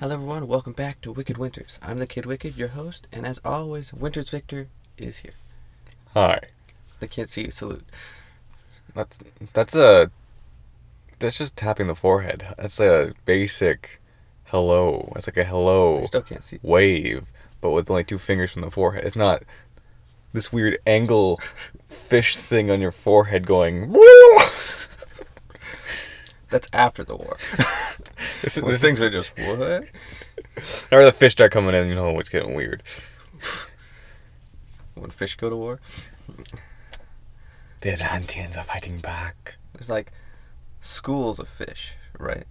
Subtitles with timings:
[0.00, 0.48] Hello, everyone.
[0.48, 1.78] Welcome back to Wicked Winters.
[1.82, 5.34] I'm the Kid Wicked, your host, and as always, Winters Victor is here.
[6.14, 6.40] Hi.
[7.00, 7.50] They can't see you.
[7.50, 7.84] Salute.
[8.94, 9.18] That's
[9.52, 10.10] that's a
[11.18, 12.46] that's just tapping the forehead.
[12.56, 14.00] That's a basic
[14.44, 15.12] hello.
[15.16, 16.58] It's like a hello still can't see.
[16.62, 17.26] wave,
[17.60, 19.04] but with only two fingers from the forehead.
[19.04, 19.42] It's not
[20.32, 21.36] this weird angler
[21.90, 23.94] fish thing on your forehead going.
[26.50, 26.56] Woo!
[26.58, 27.36] That's after the war.
[28.42, 29.84] This, is- this things is, are just what?
[30.90, 31.88] or the fish start coming in.
[31.88, 32.82] You know it's getting weird.
[34.94, 35.80] When fish go to war,
[37.80, 39.56] The Atlanteans are fighting back.
[39.74, 40.12] there's like
[40.80, 42.44] schools of fish, right?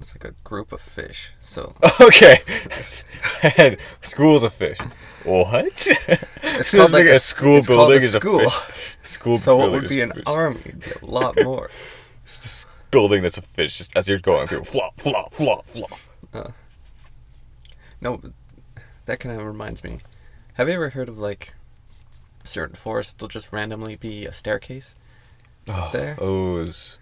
[0.00, 1.30] It's like a group of fish.
[1.40, 2.40] So Okay.
[3.56, 4.78] and schools of fish.
[5.24, 5.66] What?
[6.42, 8.50] it's Just like a s- school it's called building a is a school.
[8.50, 8.96] fish.
[9.04, 10.22] School So what would be an fish.
[10.26, 10.60] army?
[10.66, 11.70] It'd be a lot more.
[12.26, 14.64] Just this building this a fish, just as you're going through.
[14.64, 15.98] Flop, flop, flop, flop.
[16.32, 16.50] Uh,
[18.00, 18.20] no,
[19.06, 19.98] that kind of reminds me.
[20.54, 21.54] Have you ever heard of like
[22.44, 23.12] certain forests?
[23.12, 24.94] They'll just randomly be a staircase.
[25.68, 26.14] Oh, There?
[26.18, 26.98] Those.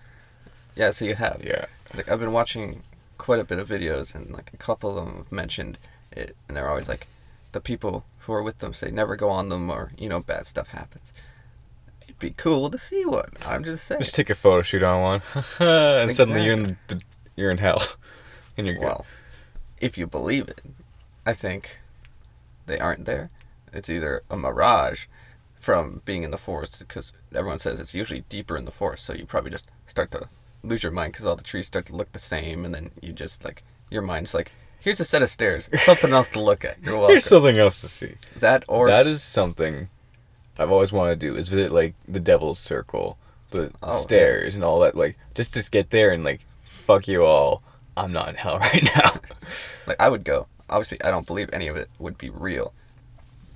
[0.74, 1.42] Yeah, so you have.
[1.44, 1.66] Yeah.
[1.94, 2.82] Like I've been watching
[3.18, 5.78] quite a bit of videos, and like a couple of them have mentioned
[6.10, 7.06] it, and they're always like,
[7.52, 10.46] the people who are with them say never go on them, or you know, bad
[10.46, 11.12] stuff happens.
[12.18, 13.30] It'd be cool to see one.
[13.44, 14.00] I'm just saying.
[14.00, 15.22] Just take a photo shoot on one,
[15.58, 17.02] and suddenly you're in the, the
[17.34, 17.82] you're in hell,
[18.56, 18.84] and you're good.
[18.84, 19.06] Well,
[19.80, 20.60] if you believe it,
[21.26, 21.78] I think
[22.66, 23.30] they aren't there.
[23.72, 25.06] It's either a mirage
[25.60, 29.12] from being in the forest, because everyone says it's usually deeper in the forest, so
[29.12, 30.28] you probably just start to
[30.62, 33.12] lose your mind because all the trees start to look the same, and then you
[33.12, 36.76] just like your mind's like, here's a set of stairs, something else to look at.
[36.80, 37.14] You're welcome.
[37.14, 38.14] Here's something else to see.
[38.36, 39.88] that or that is something
[40.58, 41.36] I've always wanted to do.
[41.36, 43.18] Is visit like the Devil's Circle,
[43.50, 43.98] the Oh, yeah.
[44.00, 44.94] stairs, and all that.
[44.96, 47.62] Like just to get there and like, fuck you all.
[47.96, 49.12] I'm not in hell right now.
[49.86, 50.46] like I would go.
[50.70, 52.72] Obviously, I don't believe any of it would be real.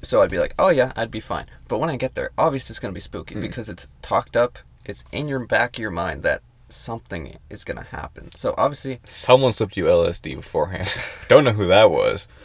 [0.02, 1.46] So I'd be like, oh yeah, I'd be fine.
[1.66, 3.40] But when I get there, obviously it's gonna be spooky Mm.
[3.40, 4.58] because it's talked up.
[4.84, 8.30] It's in your back of your mind that something is gonna happen.
[8.32, 10.94] So obviously, Someone slipped you LSD beforehand.
[11.28, 12.28] Don't know who that was.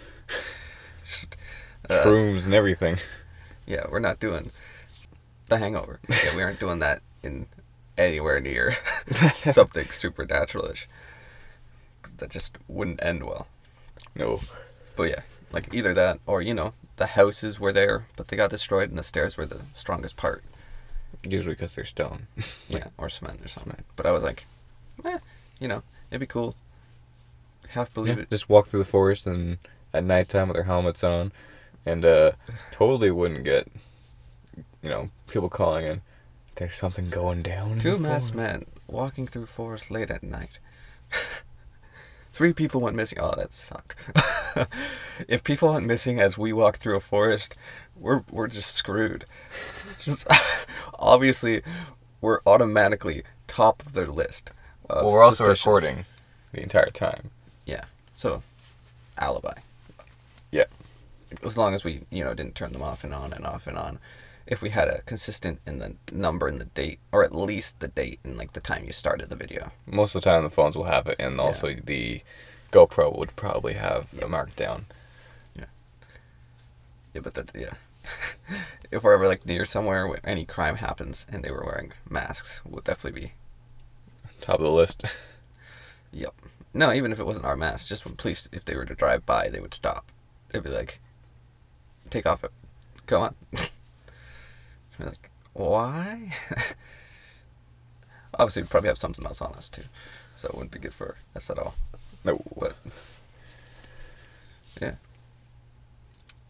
[1.89, 2.95] Uh, Shrooms and everything.
[3.65, 4.51] Yeah, we're not doing
[5.47, 5.99] the Hangover.
[6.09, 7.47] Yeah, we aren't doing that in
[7.97, 8.75] anywhere near
[9.35, 10.87] something supernatural-ish.
[12.17, 13.47] That just wouldn't end well.
[14.15, 14.41] No.
[14.95, 18.49] But yeah, like either that or you know the houses were there, but they got
[18.51, 20.43] destroyed, and the stairs were the strongest part.
[21.23, 22.27] Usually because they're stone.
[22.69, 23.71] Yeah, or cement or something.
[23.71, 23.85] Cement.
[23.95, 24.45] But I was like,
[25.05, 25.19] eh,
[25.59, 26.55] you know, it'd be cool.
[27.69, 28.29] Half believe Yeah, it.
[28.29, 29.57] Just walk through the forest and
[29.93, 31.31] at nighttime with their helmets on,
[31.85, 32.31] and uh,
[32.71, 33.67] totally wouldn't get,
[34.81, 36.01] you know, people calling in.
[36.55, 37.79] There's something going down.
[37.79, 40.59] Two masked men walking through forest late at night.
[42.33, 43.19] Three people went missing.
[43.19, 43.95] Oh, that suck.
[45.27, 47.55] if people went missing as we walk through a forest,
[47.95, 49.25] we're we're just screwed.
[50.01, 50.27] Just-
[50.99, 51.61] obviously,
[52.21, 54.51] we're automatically top of their list.
[54.89, 56.05] of Well, we're also recording
[56.53, 57.29] the entire time.
[57.65, 57.85] Yeah.
[58.13, 58.41] So,
[59.17, 59.59] alibi.
[61.43, 63.77] As long as we, you know, didn't turn them off and on and off and
[63.77, 63.99] on.
[64.45, 67.87] If we had a consistent in the number and the date, or at least the
[67.87, 69.71] date and like the time you started the video.
[69.85, 71.41] Most of the time, the phones will have it, and Yeah.
[71.43, 72.21] also the
[72.71, 74.25] GoPro would probably have Yeah.
[74.25, 74.83] a markdown.
[75.55, 75.65] Yeah,
[77.13, 77.73] Yeah, but that yeah.
[78.91, 82.59] if we're ever like near somewhere where any crime happens and they were wearing masks,
[82.65, 83.33] we'll definitely be.
[84.41, 85.03] Top of the list.
[86.15, 86.35] Yep.
[86.75, 89.25] No, even if it wasn't our mask, just when police, if they were to drive
[89.25, 90.05] by, they would stop.
[90.49, 90.99] They'd be like,
[92.13, 92.51] "Take off it,
[93.07, 93.35] go on."
[94.99, 96.33] Like, why?
[98.35, 99.81] Obviously, we'd probably have something else on us too,
[100.35, 101.73] so it wouldn't be good for us at all.
[102.23, 102.39] no.
[102.59, 102.75] But
[104.79, 104.93] yeah,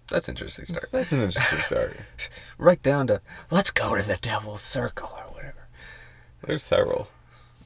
[0.09, 0.89] that's interesting start.
[0.91, 1.95] That's an interesting story.
[2.57, 5.67] right down to let's go to the devil's circle or whatever.
[6.45, 7.07] There's several.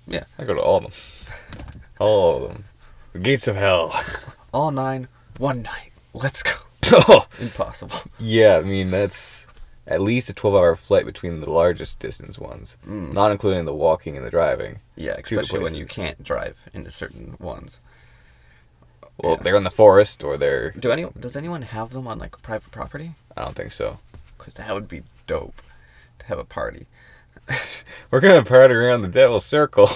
[0.08, 0.26] Yeah.
[0.38, 1.74] I go to all of them.
[2.00, 2.66] All of them.
[3.14, 4.00] The gates of hell.
[4.54, 5.08] All nine,
[5.38, 5.92] one night.
[6.14, 6.52] Let's go.
[6.92, 7.98] Oh, Impossible.
[8.20, 8.58] yeah.
[8.58, 9.48] I mean, that's
[9.86, 13.14] at least a 12-hour flight between the largest distance ones, Mm.
[13.14, 14.80] not including the walking and the driving.
[14.96, 17.80] Yeah, especially when you can't drive into certain ones.
[19.18, 19.44] Well, Yeah.
[19.44, 20.72] they're in the forest or they're.
[20.72, 23.14] Do any does anyone have them on like private property?
[23.36, 24.00] I don't think so.
[24.38, 25.62] Because that would be dope
[26.20, 26.86] to have a party.
[28.12, 29.90] We're gonna party around the devil's circle.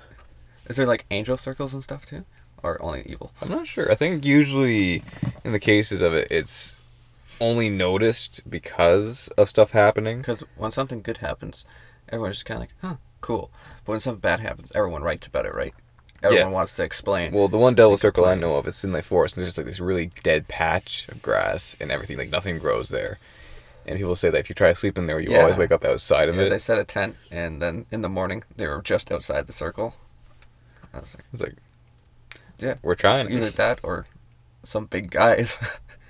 [0.68, 2.24] Is there like angel circles and stuff too,
[2.62, 3.32] or only evil?
[3.40, 3.90] I'm not sure.
[3.90, 5.02] I think usually
[5.44, 6.78] in the cases of it, it's
[7.40, 10.18] only noticed because of stuff happening.
[10.18, 11.64] Because when something good happens,
[12.08, 13.50] everyone's just kind of like, huh, cool.
[13.84, 15.74] But when something bad happens, everyone writes about it, right?
[16.22, 17.32] everyone wants to explain.
[17.32, 19.56] Well, the one devil circle I know of is in the forest, and there's just
[19.56, 22.18] like this really dead patch of grass and everything.
[22.18, 23.18] Like nothing grows there.
[23.86, 25.38] And people say that if you try to sleep in there, you Yeah.
[25.40, 26.50] always wake up outside of Yeah, it.
[26.50, 29.94] they set a tent, and then in the morning they were just outside the circle.
[30.92, 31.54] I was like, It's like,
[32.60, 33.30] yeah, we're trying.
[33.30, 34.06] either that or
[34.62, 35.56] some big guys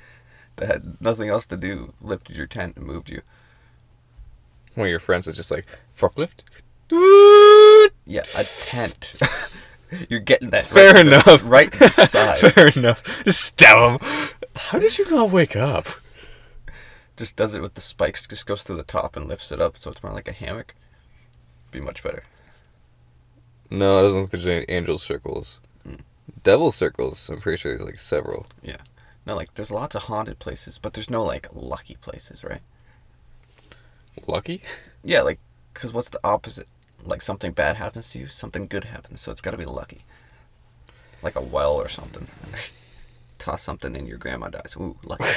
[0.57, 3.23] that had nothing else to do lifted your tent and moved you.
[4.75, 5.67] One of your friends is just like
[5.97, 6.43] forklift.
[8.07, 9.15] Yeah, a tent.
[10.09, 10.65] You're getting that.
[10.67, 11.43] Fair right enough.
[11.45, 12.39] right in the side.
[12.39, 13.25] Fair enough.
[13.25, 14.09] Just stab him.
[14.57, 15.87] How did you not wake up?
[17.17, 18.27] Just does it with the spikes.
[18.27, 20.75] Just goes through the top and lifts it up, so it's more like a hammock.
[21.71, 22.25] Be much better.
[23.71, 25.61] No, it doesn't look like there's any angel circles.
[25.89, 26.01] Mm.
[26.43, 27.29] Devil circles.
[27.29, 28.47] I'm pretty sure there's like several.
[28.63, 28.79] Yeah.
[29.27, 32.63] No, like there's lots of haunted places, but there's no like lucky places, right?
[34.27, 34.63] Lucky?
[35.05, 35.39] Yeah, like,
[35.75, 36.69] cause what's the opposite?
[37.05, 40.05] Like something bad happens to you, something good happens, so it's got to be lucky.
[41.23, 42.29] Like a well or something.
[43.39, 44.77] Toss something in, your grandma dies.
[44.79, 45.25] Ooh, lucky.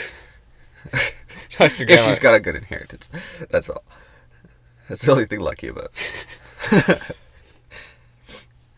[1.60, 3.12] If she's got a good inheritance,
[3.50, 3.84] that's all.
[4.90, 5.92] That's the only thing lucky about.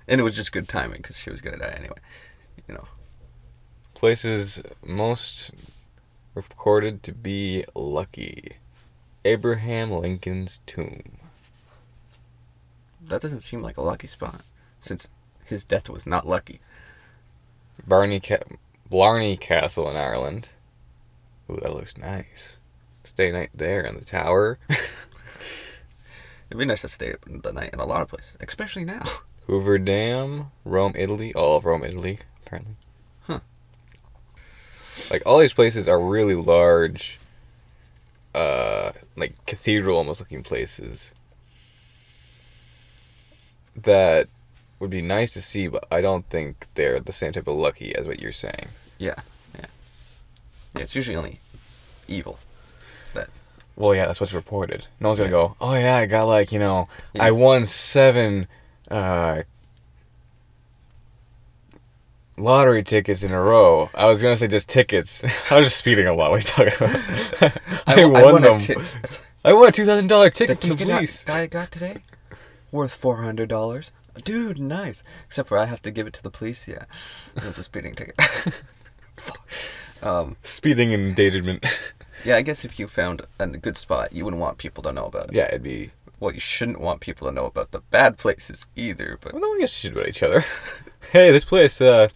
[0.07, 1.97] And it was just good timing because she was gonna die anyway.
[2.67, 2.87] You know.
[3.93, 5.51] places most
[6.33, 8.57] recorded to be lucky.
[9.23, 11.17] Abraham Lincoln's tomb.
[13.01, 14.41] That doesn't seem like a lucky spot,
[14.79, 15.09] since
[15.45, 16.59] his death was not lucky.
[17.87, 18.43] Barney Ca-
[18.89, 20.49] Blarney Castle in Ireland.
[21.49, 22.57] Ooh, that looks nice.
[23.03, 24.57] Stay night there in the tower.
[24.69, 29.03] It'd be nice to stay the night in a lot of places, especially now.
[29.47, 31.33] Hoover Dam, Rome, Italy.
[31.33, 32.75] All of Rome, Italy, apparently.
[33.27, 33.39] Huh.
[35.11, 37.19] Like all these places are really large,
[38.33, 41.13] uh, like cathedral almost looking places.
[43.75, 44.27] That
[44.79, 47.93] would be nice to see, but I don't think they're the same type of lucky
[47.95, 48.67] as what you're saying.
[48.97, 49.15] Yeah,
[49.57, 49.65] yeah.
[50.75, 51.39] Yeah, it's usually only
[52.07, 52.39] evil.
[53.13, 53.29] that
[53.75, 54.87] Well, yeah, that's what's reported.
[54.99, 57.25] No one's gonna go, oh yeah, I got like you know, Yeah.
[57.25, 58.47] I won seven
[58.91, 59.43] uh,
[62.37, 63.89] lottery tickets in a row.
[63.93, 65.23] I was gonna say just tickets.
[65.51, 66.31] I was just speeding a lot.
[66.31, 67.61] What are you talking about?
[67.87, 68.59] I, won, a them.
[68.59, 68.75] ti-
[69.43, 71.23] I won a two thousand dollar the ticket from the ticket I- police.
[71.23, 71.97] guy got today
[72.71, 73.91] worth four hundred dollars.
[74.23, 75.03] Dude, nice.
[75.27, 76.67] Except for I have to give it to the police.
[76.69, 76.85] Yeah,
[77.35, 78.15] it's a speeding ticket.
[80.03, 81.65] Um, Speeding and endangerment.
[82.23, 85.05] yeah, I guess if you found a good spot, you wouldn't want people to know
[85.07, 85.33] about it.
[85.33, 85.89] yeah, it'd be.
[86.25, 89.19] Well, you shouldn't want people to know about the bad places either.
[89.21, 90.43] But Well, no one gives a shit about each other.
[91.11, 91.79] hey, this place.
[91.79, 92.07] Uh,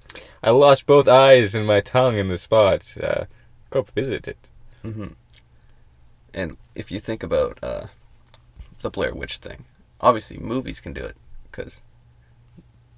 [0.42, 2.96] I lost both eyes and my tongue in the spot.
[3.00, 3.26] Uh,
[3.70, 4.38] go visit it.
[4.82, 5.10] hmm
[6.34, 7.86] And if you think about uh,
[8.82, 9.66] the Blair Witch thing,
[10.02, 11.16] obviously movies can do it
[11.52, 11.84] because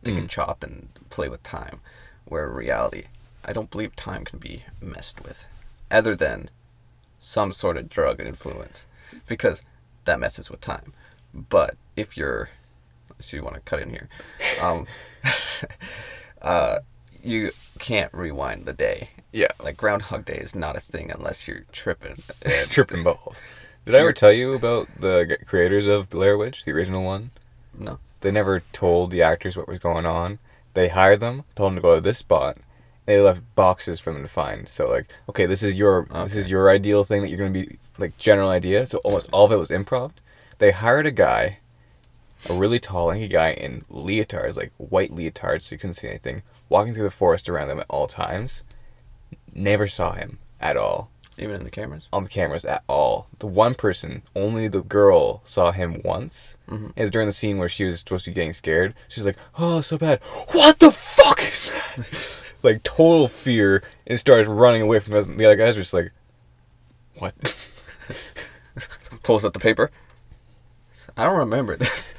[0.04, 0.30] they can Mm.
[0.30, 1.82] chop and play with time.
[2.24, 3.08] Where in reality,
[3.44, 5.46] I don't believe time can be messed with,
[5.92, 6.50] other than
[7.20, 8.86] some sort of drug influence,
[9.28, 9.64] because
[10.06, 10.94] that messes with time.
[11.34, 12.50] But if you're,
[13.20, 14.10] so you want to cut in here,
[14.62, 14.88] um,
[16.42, 16.80] uh,
[17.24, 19.10] you can't rewind the day.
[19.32, 19.52] Yeah.
[19.62, 22.18] Like Groundhog Day is not a thing unless you're tripping.
[22.70, 23.38] Tripping balls.
[23.86, 27.32] Did I ever tell you about the creators of Blair Witch, the original one?
[27.78, 28.00] No.
[28.22, 30.40] They never told the actors what was going on.
[30.74, 32.58] They hired them, told them to go to this spot.
[33.08, 34.68] And they left boxes for them to find.
[34.70, 37.78] So like, okay, this is your this is your ideal thing that you're gonna be
[37.98, 38.86] like general idea.
[38.86, 40.12] So almost all of it was improv.
[40.62, 41.58] They hired a guy,
[42.48, 46.44] a really tall, lanky guy in leotards, like white leotards, so you couldn't see anything,
[46.70, 48.62] walking through the forest around them at all times.
[49.56, 52.08] Never saw him at all Even in the cameras?
[52.14, 53.26] on the cameras at all.
[53.40, 56.60] The one person, only the girl, saw him once.
[56.70, 56.94] Mhm.
[56.96, 58.94] It was during the scene where she was supposed to be getting scared.
[59.08, 60.20] She's like, "Oh, so bad!
[60.52, 65.26] What the fuck is that?" like total fear, and starts running away from us.
[65.26, 66.12] The other guys were just like,
[67.18, 67.34] "What?"
[69.24, 69.90] Pulls up the paper.
[71.18, 72.12] I don't remember this.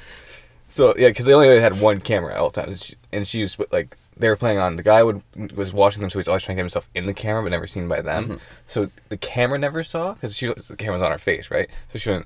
[0.69, 3.41] so yeah, because they only had one camera at all times, and she, and she
[3.41, 4.75] was like, they were playing on.
[4.75, 5.21] The guy would
[5.55, 7.67] was watching them, so he's always trying to get himself in the camera, but never
[7.67, 8.27] seen by them.
[8.27, 8.39] Mhm.
[8.67, 11.69] So the camera never saw because she the camera's on her face, right?
[11.91, 12.25] So she went,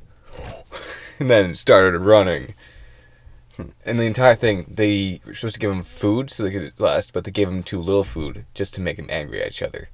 [1.19, 2.53] and then started running.
[3.86, 7.12] And the entire thing, they were supposed to give him food so they could last,
[7.12, 9.89] but they gave him too little food just to make them angry at each other.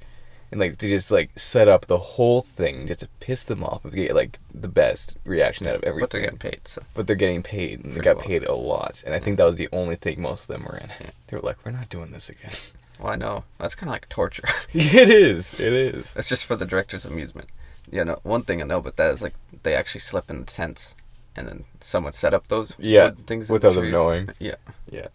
[0.53, 3.83] And like they just like set up the whole thing just to piss them off
[3.83, 6.03] and get like the best reaction out of everything.
[6.03, 6.83] But they're getting paid, so.
[6.93, 8.25] But they're getting paid, and they got well.
[8.25, 9.03] paid a lot.
[9.03, 10.89] And I think that was the only thing most of them were in.
[11.25, 12.51] They were like, "We're not doing this again."
[12.99, 13.43] Well, I know.
[13.57, 14.47] That's kind of like torture.
[14.73, 15.59] it is.
[15.59, 16.13] It is.
[16.13, 17.49] That's just for the director's amusement.
[17.91, 18.19] Yeah, no.
[18.21, 19.33] one thing I know about that is like
[19.63, 20.95] they actually slept in the tents,
[21.35, 24.29] and then someone set up those Yeah, things the them knowing.
[24.39, 24.57] Yeah.
[24.91, 25.07] Yeah.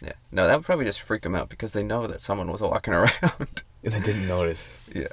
[0.00, 0.12] Yeah.
[0.30, 2.94] No, that would probably just freak them out because they know that someone was walking
[2.94, 3.62] around.
[3.84, 4.72] and they didn't notice.
[4.94, 5.08] yeah.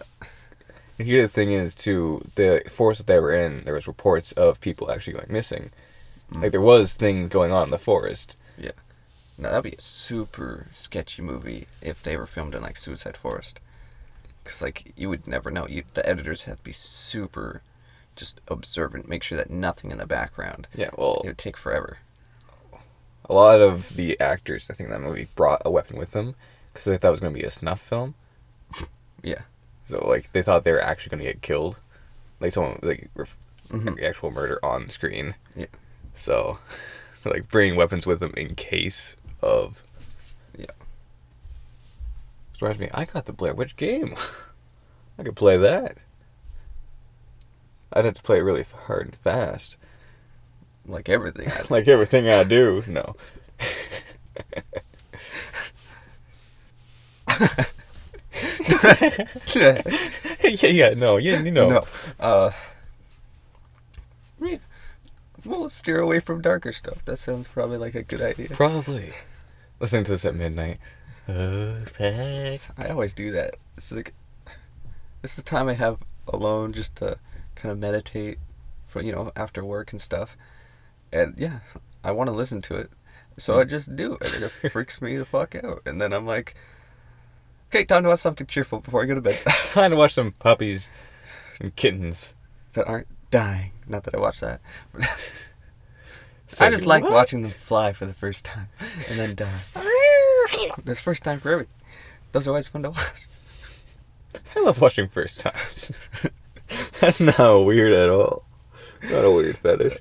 [0.98, 4.31] And here the thing is too, the forest that they were in, there was reports
[4.33, 5.71] of people actually going missing.
[6.31, 6.41] Mm.
[6.43, 8.36] Like there was things going on in the forest.
[8.57, 8.71] Yeah.
[9.38, 13.62] Now, that'd be a super sketchy movie if they were filmed in like Suicide Forest.
[14.43, 15.67] Cause like you would never know.
[15.67, 17.62] You the editors have to be super,
[18.17, 20.67] just observant, make sure that nothing in the background.
[20.75, 22.00] Yeah, well, It would take forever.
[23.29, 26.36] A lot of the actors, I think in that movie, brought a weapon with them
[26.74, 28.15] because they thought it was going to be a snuff film.
[29.24, 29.41] Yeah.
[29.88, 31.79] So like they thought they were actually going to get killed,
[32.39, 33.38] like someone like ref-
[33.69, 34.01] Mhm.
[34.03, 35.36] actual murder on screen.
[35.55, 35.67] Yeah.
[36.15, 36.57] So,
[37.25, 39.83] like bringing weapons with them in case of.
[40.57, 40.65] Yeah.
[42.51, 44.15] Which reminds me, I got the Blair Witch game.
[45.19, 45.98] I could play that.
[47.93, 49.77] I'd have to play it really hard and fast,
[50.89, 51.50] Like everything.
[51.50, 52.84] I- like everything I do.
[52.88, 53.15] No.
[59.55, 59.81] yeah,
[60.43, 61.69] yeah, no, yeah, you know.
[61.69, 61.84] No.
[62.19, 62.51] Uh.
[64.41, 64.58] Yeah.
[65.46, 67.03] We'll steer away from darker stuff.
[67.05, 68.50] That sounds probably like a good idea.
[68.50, 69.13] Probably.
[69.79, 70.77] Listening to this at midnight.
[71.25, 72.72] Perfect.
[72.77, 73.55] I always do that.
[73.77, 74.13] It's like
[75.22, 77.17] this is the time I have alone just to
[77.55, 78.38] kind of meditate
[78.88, 80.36] for you know after work and stuff.
[81.11, 81.59] And yeah,
[82.03, 82.91] I want to listen to it,
[83.37, 83.69] so I hmm.
[83.69, 84.17] just do.
[84.33, 85.81] And it freaks me the fuck out.
[85.85, 86.55] And then I'm like,
[87.69, 90.31] okay, time to watch something cheerful before I go to bed Time to watch some
[90.33, 90.91] puppies
[91.59, 92.33] and kittens.
[92.73, 93.71] that aren't dying.
[93.87, 94.61] Not that I watch that.
[96.47, 97.11] So I just like what?
[97.11, 98.69] watching them fly for the first time
[99.09, 99.59] and then die.
[100.83, 101.73] There's first time for everything.
[102.31, 103.27] Those are always fun to watch.
[104.55, 105.91] I love watching first times.
[106.99, 108.43] That's not weird at all.
[109.03, 109.97] Not a weird fetish.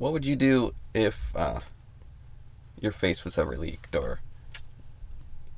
[0.00, 1.60] What would you do if uh,
[2.80, 4.20] your face was ever leaked or,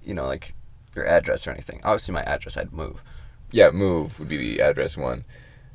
[0.04, 0.56] you know, like
[0.96, 1.80] your address or anything?
[1.84, 3.04] Obviously, my address, I'd move.
[3.52, 5.24] Yeah, move would be the address one.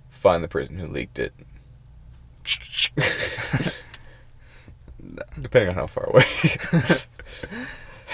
[0.09, 1.33] Find the person who leaked it.
[5.41, 6.25] Depending on how far away.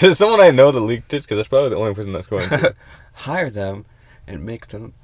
[0.02, 1.22] Is someone I know that leaked it?
[1.22, 2.76] Because that's probably the only person that's going to.
[3.14, 3.86] Hire them
[4.24, 4.94] and make them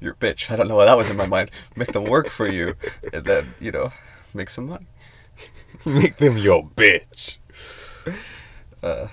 [0.00, 0.52] your bitch.
[0.52, 1.50] I don't know why that was in my mind.
[1.74, 2.76] Make them work for you
[3.12, 3.92] and then, you know,
[4.34, 4.86] make some money.
[5.86, 7.38] Make them your bitch.
[8.82, 9.08] Uh,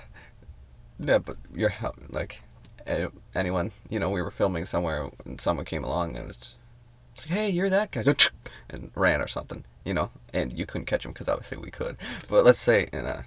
[0.98, 2.42] yeah, but your hou- like
[3.34, 6.54] anyone, you know, we were filming somewhere and someone came along and it was
[7.12, 8.02] it's like, hey, you're that guy,
[8.68, 11.96] and ran or something, you know, and you couldn't catch him because obviously we could.
[12.28, 13.24] But let's say in a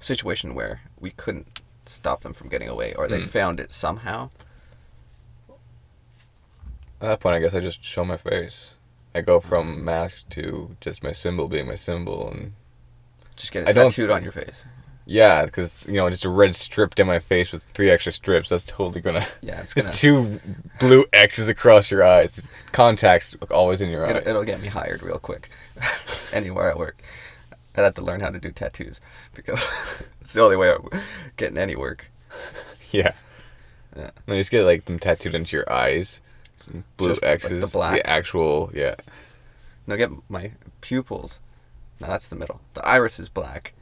[0.00, 3.28] situation where we couldn't stop them from getting away or they Mm.
[3.28, 4.30] found it somehow.
[7.00, 8.74] At that point, I guess I just show my face.
[9.14, 12.52] I go from mask to just my symbol being my symbol, and
[13.36, 14.64] Just get it I don't tattooed on your face.
[15.04, 18.48] yeah, because you know, just a red strip down my face with three extra strips.
[18.50, 19.26] That's totally gonna.
[19.42, 19.88] Yeah, it's gonna.
[19.88, 20.40] Just two
[20.78, 22.50] blue X's across your eyes.
[22.72, 24.16] Contacts always in your eyes.
[24.16, 25.48] It'll, it'll get me hired real quick.
[26.32, 27.02] Anywhere I work.
[27.76, 29.00] I'd have to learn how to do tattoos
[29.34, 29.64] because
[30.20, 30.88] it's the only way I'm
[31.36, 32.10] getting any work.
[32.90, 33.12] yeah.
[33.96, 34.10] Yeah.
[34.26, 36.20] And you just get like them tattooed into your eyes.
[36.60, 37.72] Some blue Just, like, the X's.
[37.72, 38.00] black.
[38.04, 38.94] actual, yeah.
[39.86, 41.40] Now get my pupils.
[42.00, 42.60] Now that's the middle.
[42.74, 43.72] The iris is black,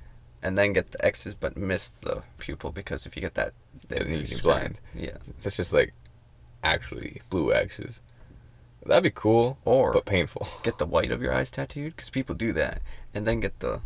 [0.42, 3.52] and then get the X's, but miss the pupil because if you get that,
[3.88, 4.42] then you're screwed.
[4.42, 4.78] blind.
[4.94, 5.16] Yeah.
[5.38, 5.92] So it's just like
[6.64, 8.00] actually blue X's.
[8.86, 10.46] That'd be cool, Or but painful.
[10.62, 12.80] get the white of your eyes tattooed because people do that,
[13.12, 13.80] and then get the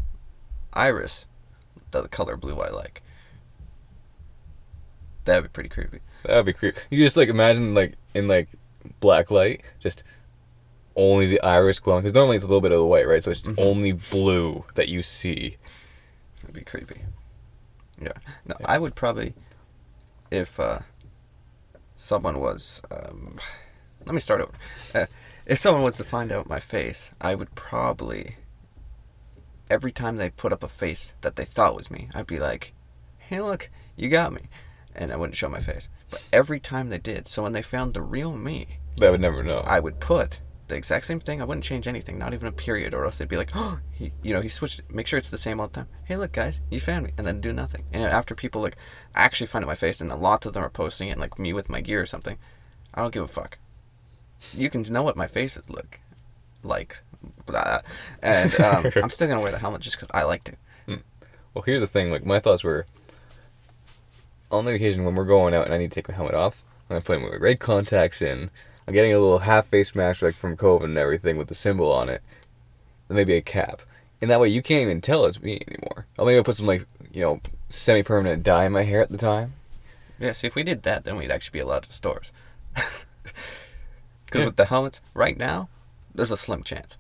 [0.75, 1.27] iris,
[1.91, 3.03] the color blue I like.
[5.25, 6.01] That'd be pretty creepy.
[6.25, 6.81] That'd be creepy.
[6.91, 8.49] You just like imagine like in like
[9.01, 10.05] black light, just
[10.97, 12.03] only the iris glowing.
[12.03, 13.23] Because normally it's a little bit of the white, right?
[13.23, 13.55] So it's Mhm.
[13.59, 15.57] only blue that you see.
[16.43, 17.03] It'd be creepy.
[18.01, 18.13] Yeah.
[18.45, 18.67] No, Yeah.
[18.69, 19.35] I would probably,
[20.31, 20.81] if uh,
[21.97, 23.39] someone was, um,
[24.05, 24.53] let me start over.
[24.95, 25.07] Uh,
[25.47, 28.37] if someone was to find out my face, I would probably,
[29.71, 32.73] every time they put up a face that they thought was me, I'd be like,
[33.19, 34.43] "Hey, look, you got me,"
[34.95, 35.89] and I wouldn't show my face.
[36.13, 39.43] But every time they did, so when they found the real me, They would never
[39.43, 39.61] know.
[39.67, 41.43] I would put the exact same thing.
[41.43, 44.13] I wouldn't change anything, not even a period, or else they'd be like, "Oh, he,
[44.23, 44.79] you know, he switched.
[44.81, 44.95] it.
[44.95, 47.27] Make sure it's the same all the time." Hey, look, guys, you found me, and
[47.27, 47.85] then do nothing.
[47.93, 48.77] And after people like
[49.15, 51.53] actually find out my face, and a lot of them are posting it, like me
[51.53, 52.37] with my gear or something,
[52.95, 53.59] I don't give a fuck.
[54.55, 55.99] You can know what my faces look
[56.63, 57.03] like,
[57.47, 57.81] blah,
[58.23, 60.53] and um, I'm still gonna wear the helmet just because I like to.
[61.55, 62.11] Well, here's the thing.
[62.11, 62.87] Like my thoughts were,
[64.53, 66.63] on the occasion when we're going out and I need to take my helmet off,
[66.91, 68.51] I'm putting my red contacts in.
[68.87, 71.91] I'm getting a little half face mask like from COVID and everything with the symbol
[71.93, 72.23] on it.
[73.09, 73.83] Then maybe a cap.
[74.21, 76.07] And that way you can't even tell it's me anymore.
[76.19, 79.17] I'll maybe put some like you know semi permanent dye in my hair at the
[79.17, 79.55] time.
[80.19, 82.31] Yeah, see, if we did that, then we'd actually be allowed to stores.
[84.25, 85.69] Because with the helmets, right now,
[86.15, 86.97] there's a slim chance.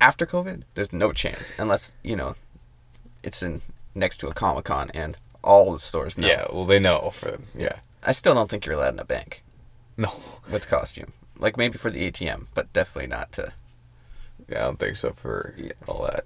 [0.00, 2.34] After COVID, there's no chance unless you know
[3.22, 3.62] it's in
[3.94, 6.26] next to a Comic Con and all the stores know.
[6.26, 7.10] Yeah, well they know.
[7.10, 7.76] For, yeah.
[8.02, 9.42] I still don't think you're allowed in a bank
[9.96, 10.12] No.
[10.50, 11.12] with costume.
[11.38, 13.52] Like maybe for the ATM, but definitely not to
[14.48, 15.72] Yeah, I don't think so for Yeah.
[15.86, 16.24] all that.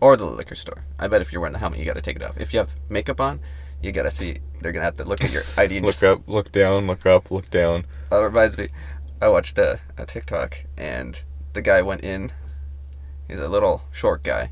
[0.00, 0.84] or the liquor store.
[0.98, 2.36] I bet if you're wearing the helmet, you got to take it off.
[2.40, 3.38] If you have makeup on,
[3.80, 4.38] you got to see.
[4.60, 7.04] They're gonna have to look at your ID and Look just up, look down, look
[7.06, 7.84] up, look down.
[8.10, 8.68] That reminds me,
[9.20, 11.20] I watched a, a TikTok and
[11.52, 12.32] the guy went in.
[13.28, 14.50] He's a little short guy,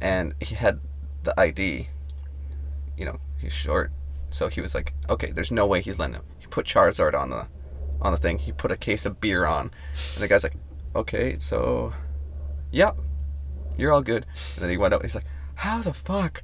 [0.00, 0.80] and he had
[1.22, 1.88] the ID.
[2.98, 3.92] You know, he's short,
[4.30, 7.30] so he was like, "Okay, there's no way he's letting him." He put Charizard on
[7.30, 7.46] the
[8.00, 8.38] on the thing.
[8.38, 9.70] He put a case of beer on,
[10.14, 10.56] and the guy's like,
[10.96, 11.92] "Okay, so,
[12.70, 12.96] yep,
[13.76, 15.02] you're all good." And then he went out.
[15.02, 16.42] He's like, "How the fuck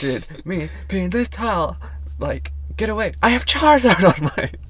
[0.00, 1.76] did me being this tall,
[2.18, 3.12] like, get away?
[3.22, 4.50] I have Charizard on my."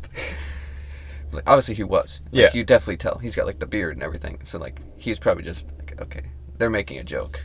[1.32, 2.20] Like, obviously he was.
[2.24, 2.50] Like, Yeah.
[2.52, 3.18] You definitely tell.
[3.18, 4.40] He's got like the beard and everything.
[4.42, 6.22] So like he's probably just like, okay,
[6.58, 7.40] they're making a joke,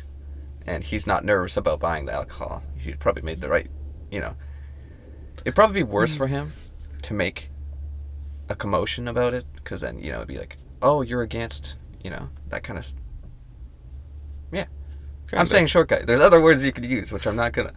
[0.66, 2.64] and he's not nervous about buying the alcohol.
[2.78, 3.70] He probably made the right,
[4.12, 4.36] you know.
[5.42, 6.54] It'd probably be worse for him
[7.04, 7.50] to make
[8.50, 12.10] a commotion about it, because then you know it'd be like, oh, you're against, you
[12.10, 12.94] know, that kind of.
[14.52, 14.66] Yeah,
[15.34, 16.04] I'm saying short guy.
[16.04, 17.74] There's other words you could use, which I'm not gonna.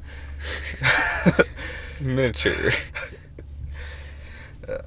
[2.00, 2.72] Miniature.
[4.68, 4.82] Uh,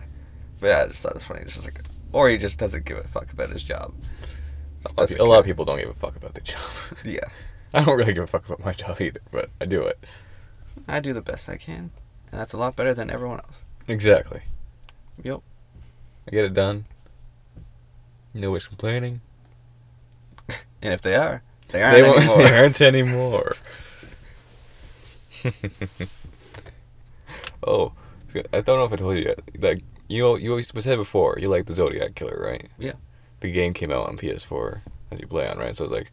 [0.60, 1.42] but yeah, I just thought it was funny.
[1.42, 1.82] It's just like,
[2.12, 3.96] or he just doesn't give a fuck about his job.
[4.86, 6.62] A lot, of, a lot of people don't give a fuck about their job.
[7.04, 7.26] Yeah,
[7.74, 10.00] I don't really give a fuck about my job either, but I do it.
[10.88, 11.92] I do the best I can,
[12.32, 13.64] and that's a lot better than everyone else.
[13.88, 14.42] Exactly.
[15.24, 15.42] Yep.
[16.28, 16.86] I get it done.
[18.34, 19.22] Nobody's complaining.
[20.84, 22.38] And if they are, they aren't They, anymore.
[22.38, 23.56] they aren't anymore.
[27.66, 27.94] oh,
[28.54, 29.40] I don't know if I told you yet.
[29.60, 32.68] Like you, you always said before, you like the Zodiac Killer, right?
[32.78, 32.94] Yeah.
[33.42, 34.82] The game came out on PS4
[35.12, 35.76] as you play on, right?
[35.76, 36.12] So it's like,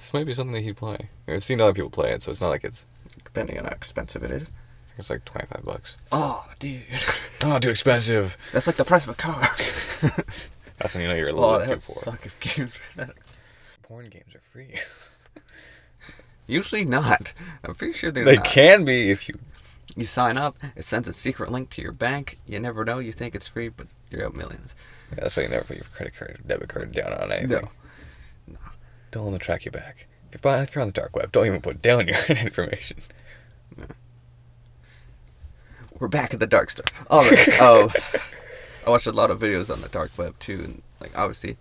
[0.00, 1.10] this might be something that he'd play.
[1.28, 2.86] I've seen other people play it, so it's not like it's
[3.22, 4.50] Depending on how expensive it is.
[4.98, 5.96] it's like twenty five bucks.
[6.10, 6.82] Oh, dude,
[7.44, 8.36] Oh, too expensive.
[8.52, 9.46] that's like the price of a car.
[10.78, 12.02] That's when you know you're a little oh, bit that too poor.
[12.02, 13.14] suck if games were that.
[13.82, 14.76] Porn games are free.
[16.46, 17.34] Usually not.
[17.62, 18.30] I'm pretty sure they're not.
[18.30, 18.46] they not.
[18.46, 19.38] can be if you.
[19.96, 22.38] You sign up, it sends a secret link to your bank.
[22.46, 22.98] You never know.
[22.98, 24.74] You think it's free, but you're out millions.
[25.10, 27.62] Yeah, that's why you never put your credit card or debit card down on anything.
[27.62, 27.68] No.
[29.10, 30.06] Don't let them track you back.
[30.32, 32.98] If you're, if you're on the dark web, don't even put down your information.
[35.98, 36.92] We're back at the dark stuff.
[37.10, 37.48] All right.
[37.60, 37.92] Oh,
[38.86, 41.58] I watched a lot of videos on the dark web too, and like obviously,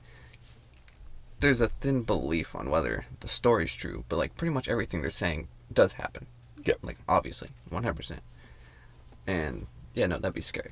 [1.42, 5.10] there's a thin belief on whether the story's true, but like pretty much everything they're
[5.10, 6.28] saying does happen.
[6.64, 6.78] Yep.
[6.82, 8.22] Like obviously, one hundred percent.
[9.28, 10.72] And yeah, no, that'd be scary,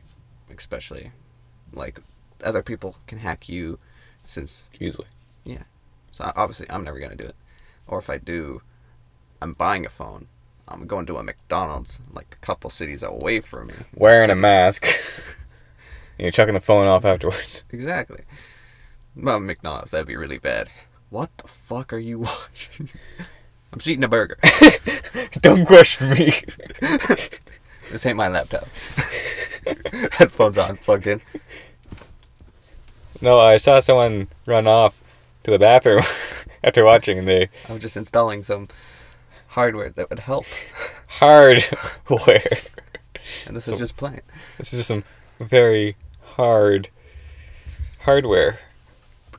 [0.56, 1.12] especially
[1.74, 2.00] like
[2.42, 3.78] other people can hack you,
[4.24, 5.08] since Easily.
[5.44, 5.64] yeah.
[6.18, 7.36] So obviously, I'm never gonna do it.
[7.86, 8.64] Or if I do,
[9.40, 10.26] I'm buying a phone.
[10.68, 13.74] I'm going to a McDonald's like a couple cities away from me.
[13.94, 14.88] Wearing a mask.
[14.88, 14.96] and
[16.18, 17.64] you're chucking the phone off afterwards.
[17.72, 18.22] Exactly.
[19.16, 20.72] Well, McDonald's, that'd be really bad.
[21.12, 22.90] What the fuck are you watching?
[23.72, 24.40] I'm just eating a burger.
[25.42, 26.34] don't question me.
[27.92, 28.68] this ain't my laptop.
[30.14, 31.22] Headphones on, plugged in.
[33.22, 35.00] no, I saw someone run off
[35.48, 36.04] to the bathroom
[36.64, 38.68] after watching, and they I was just installing some
[39.48, 40.46] hardware that would help.
[41.08, 42.44] hardware.
[43.46, 44.22] And this is just playing.
[44.58, 45.04] This is just some
[45.40, 45.98] very
[46.36, 46.88] hard
[48.00, 48.60] hardware.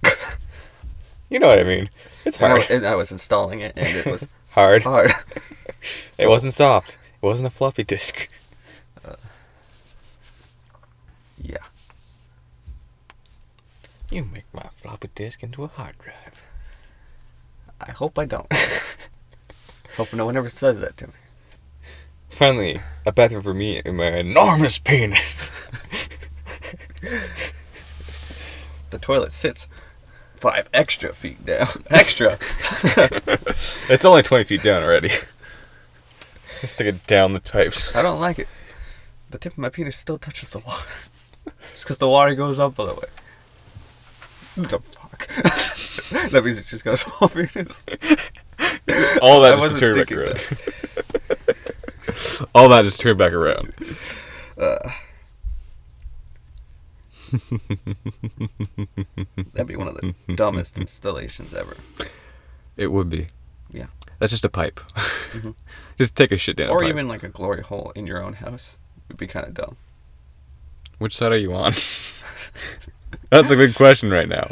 [1.31, 1.88] you know what I mean?
[2.27, 2.71] It's And I, hard.
[2.71, 4.83] and I was installing it, and it was hard.
[4.83, 5.12] hard.
[6.18, 6.99] It wasn't soft.
[7.23, 8.29] It wasn't a floppy disk.
[9.03, 9.14] Uh,
[11.42, 11.57] yeah.
[14.11, 16.42] You make my floppy disk into a hard drive.
[17.81, 18.53] I hope I don't.
[19.97, 21.12] hope no one ever says that to me.
[22.31, 25.53] Finally, a bathroom for me and my enormous penis.
[28.90, 29.68] The toilet sits
[30.37, 31.68] five extra feet down.
[31.90, 32.38] Extra.
[33.88, 35.11] it's only 20 feet down already.
[36.61, 37.94] Just stick it down the pipes.
[37.94, 38.49] I don't like it.
[39.31, 40.87] The tip of my penis still touches the water.
[41.73, 43.09] It's because the water goes up by the way.
[44.59, 45.29] The fuck?
[46.31, 47.83] that means it just goes off penis.
[49.23, 50.40] All that I turned back around.
[52.55, 53.73] All that just turned back around.
[54.57, 54.79] Uh,
[59.53, 61.77] that'd be one of the dumbest installations ever.
[62.77, 63.29] It would be.
[63.71, 63.87] Yeah.
[64.18, 64.81] That's just a pipe.
[65.99, 66.71] just take a shit down.
[66.71, 68.77] a or even like a glory hole in your own house.
[69.09, 69.77] It'd be kind of dumb.
[70.99, 71.73] Which side are you on?
[73.31, 74.51] That's a big question right now.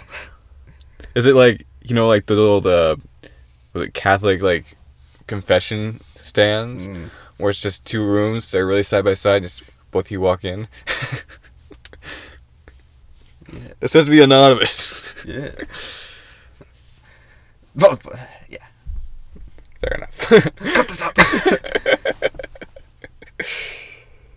[1.15, 2.97] Is it like you know, like those old uh,
[3.73, 4.77] was it Catholic like
[5.27, 7.11] confession stands, Mm.
[7.39, 10.69] where it's just two rooms, they're really side by side, just both you walk in.
[13.53, 13.59] Yeah.
[13.81, 15.15] It's supposed to be anonymous.
[15.25, 15.51] Yeah.
[17.77, 18.67] but, but, yeah.
[19.81, 20.19] Fair enough.
[20.19, 21.15] Cut this up.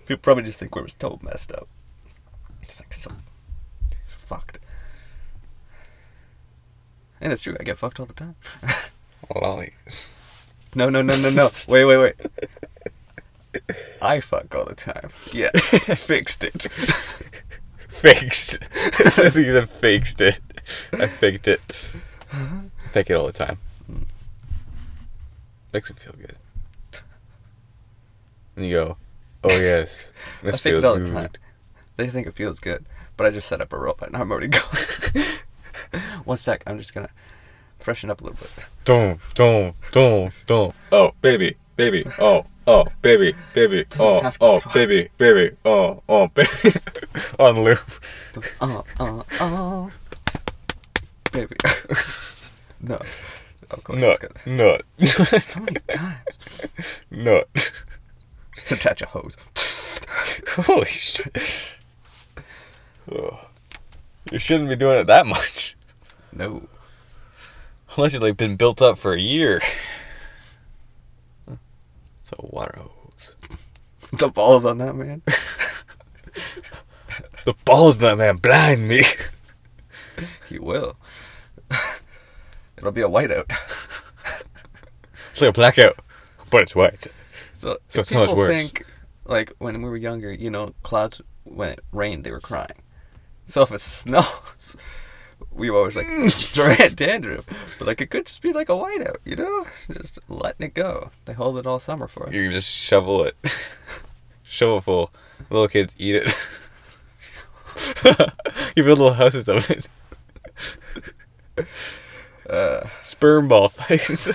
[0.05, 1.67] People probably just think we're so messed up.
[2.65, 3.15] Just like so, so
[4.29, 4.59] fucked.
[7.21, 7.57] And it's true.
[7.59, 8.35] I get fucked all the time.
[9.41, 10.07] Lollies.
[10.75, 11.49] No, no, no, no, no.
[11.67, 12.15] Wait, wait, wait.
[14.01, 15.09] I fuck all the time.
[15.33, 16.67] Yeah, Fixed it.
[17.89, 18.59] fixed.
[18.99, 20.39] it says he said faked it.
[20.93, 21.59] I faked it.
[22.91, 23.57] Fake it all the time.
[25.73, 26.37] Makes me feel good.
[28.55, 28.97] And you go,
[29.43, 30.13] oh yes,
[30.43, 31.29] this I fake feels it all the time.
[31.99, 32.85] They think it feels good,
[33.17, 34.47] but I just set up a robot and I'm already
[35.91, 36.01] going.
[36.23, 36.63] One sec.
[36.65, 37.09] I'm just gonna
[37.77, 38.65] freshen up a little bit.
[38.85, 40.73] Don't, don't, don't, don't.
[40.93, 42.05] Oh, baby, baby.
[42.17, 43.85] Oh, oh, baby, baby.
[43.99, 44.73] Oh, oh, talk.
[44.73, 45.57] baby, baby.
[45.65, 46.47] Oh, oh, baby.
[47.39, 47.81] On loop.
[48.61, 49.91] Oh, oh, oh.
[51.33, 51.57] Baby.
[52.79, 53.01] no.
[53.71, 56.61] Of course Nut, it's nut, How many times?
[57.11, 57.49] nut.
[58.55, 59.35] Just attach a hose.
[60.47, 61.37] Holy shit.
[63.11, 63.37] Ugh.
[64.31, 65.75] You shouldn't be doing it that much.
[66.31, 66.67] No.
[67.95, 69.61] Unless you've like been built up for a year.
[72.23, 73.35] So water hose.
[74.19, 75.21] The balls on that man.
[77.45, 79.03] The balls on that man blind me.
[80.49, 80.95] He will.
[82.77, 83.51] It'll be a whiteout.
[85.31, 85.97] It's like a blackout,
[86.51, 87.07] but it's white.
[87.53, 88.49] So, So it's so much people worse.
[88.49, 88.85] think,
[89.25, 92.81] like when we were younger, you know, clouds when it rained, they were crying.
[93.49, 94.77] So if it snows,
[95.51, 96.05] we were always like
[96.53, 97.47] Durant dandruff.
[97.79, 101.09] But like it could just be like a whiteout, you know, just letting it go.
[101.25, 102.33] They hold it all summer for us.
[102.33, 103.35] You can just shovel it.
[104.43, 105.11] Shovel full.
[105.51, 106.35] Little kids eat it.
[108.75, 109.87] you build little houses of it.
[112.49, 114.27] Uh, Sperm ball fights.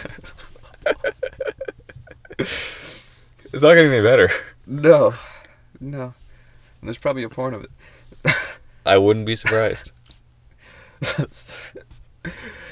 [2.38, 4.31] it's not getting any better.
[4.68, 5.14] no,
[5.81, 6.05] no.
[6.81, 7.70] And there's probably a porn of it.
[8.87, 9.92] I wouldn't be surprised.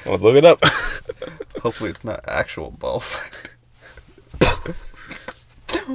[0.07, 0.65] I'll look it up.
[1.61, 3.51] Hopefully, it's not actual ball fight.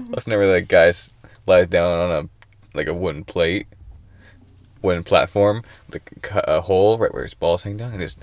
[0.10, 1.12] That's never like guys
[1.45, 2.30] lies down on a
[2.77, 3.67] like a wooden plate,
[4.82, 6.01] wooden platform, with
[6.32, 8.19] a, a hole right where his balls hang down, and just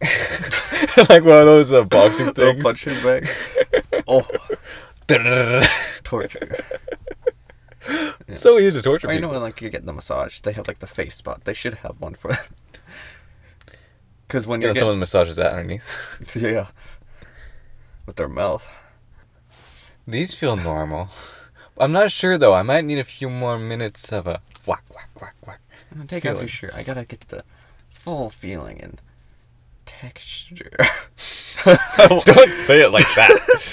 [1.08, 2.62] like one of those uh, boxing things.
[2.62, 3.28] punching bag.
[4.10, 4.26] Oh,
[6.02, 6.64] torture.
[8.34, 9.40] So easy to torture Or you know people.
[9.40, 11.44] when like you're getting the massage, they have like the face spot.
[11.44, 12.48] They should have one for that.
[14.26, 16.36] Because when you're someone massages that underneath.
[16.36, 16.66] yeah,
[18.06, 18.68] with their mouth.
[20.06, 21.08] These feel normal.
[21.78, 22.52] I'm not sure though.
[22.54, 25.60] I might need a few more minutes of a whack whack whack whack.
[26.06, 26.40] Take off Feeling.
[26.40, 26.74] your shirt.
[26.74, 27.44] I gotta get the
[27.88, 29.00] full feeling and
[29.86, 30.76] texture.
[31.64, 33.72] Don't say it like that.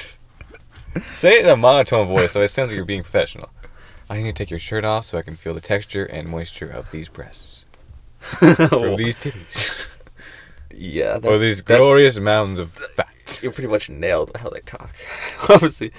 [1.14, 3.50] say it in a monotone voice so it sounds like you're being professional.
[4.10, 6.70] I need to take your shirt off so I can feel the texture and moisture
[6.70, 7.66] of these breasts.
[8.20, 9.88] From these titties.
[10.74, 13.40] yeah, that, or these that- glorious mounds of fat.
[13.44, 14.96] you pretty much nailed how they talk.
[15.50, 15.92] Obviously,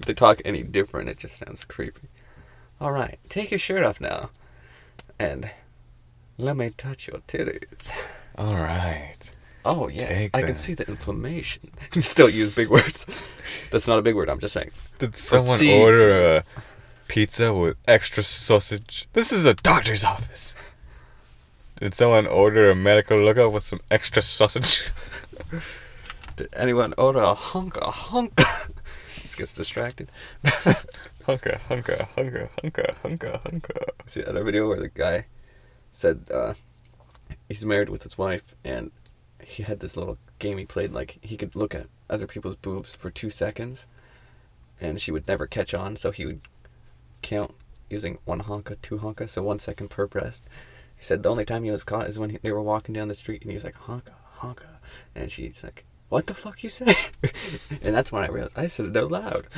[0.00, 2.08] if they talk any different, it just sounds creepy.
[2.80, 4.30] All right, take your shirt off now,
[5.18, 5.50] and
[6.38, 7.92] let me touch your titties.
[8.36, 9.32] Alright.
[9.64, 11.70] Oh yes, Take I can see the inflammation.
[12.00, 13.06] Still use big words.
[13.70, 14.28] That's not a big word.
[14.28, 14.72] I'm just saying.
[14.98, 15.80] Did someone Proceed.
[15.80, 16.44] order a
[17.08, 19.08] pizza with extra sausage?
[19.12, 20.54] This is a doctor's office.
[21.80, 24.90] Did someone order a medical lookup with some extra sausage?
[26.36, 28.36] Did anyone order a hunk a hunk?
[29.06, 30.08] Just gets distracted.
[30.44, 33.88] hunka, hunka, hunka, hunka, hunka, hunka.
[34.06, 35.26] See that video where the guy
[35.92, 36.54] said uh,
[37.48, 38.90] he's married with his wife and
[39.42, 42.96] he had this little game he played like he could look at other people's boobs
[42.96, 43.86] for two seconds
[44.80, 46.40] and she would never catch on so he would
[47.24, 47.52] count
[47.90, 50.44] using one honka, two honka, so one second per breast.
[50.96, 53.08] He said the only time he was caught is when he, they were walking down
[53.08, 54.78] the street and he was like honka, honka,
[55.14, 56.94] and she's like, "What the fuck you say?"
[57.82, 59.46] and that's when I realized I said it out loud.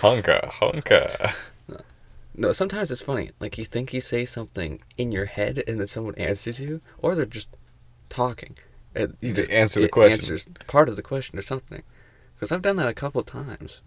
[0.00, 1.34] honka, honka.
[2.38, 3.30] No, sometimes it's funny.
[3.40, 7.14] Like you think you say something in your head, and then someone answers you, or
[7.14, 7.48] they're just
[8.08, 8.56] talking,
[8.94, 10.20] and You to answer the question.
[10.20, 11.82] answers part of the question or something.
[12.34, 13.80] Because I've done that a couple of times,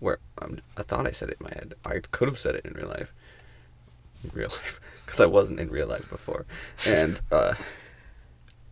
[0.00, 1.74] where um, I thought I said it in my head.
[1.84, 3.12] I could have said it in real life.
[4.24, 6.46] In real life, because I wasn't in real life before,
[6.86, 7.54] and uh,